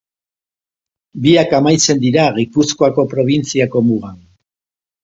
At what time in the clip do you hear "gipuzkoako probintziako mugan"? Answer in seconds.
2.41-4.23